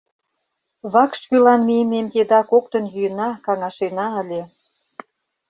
[0.93, 4.41] Вакш кӱлан мийымем еда коктын йӱына, каҥашена ыле.